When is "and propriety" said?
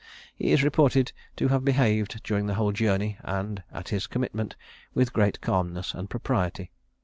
5.93-6.71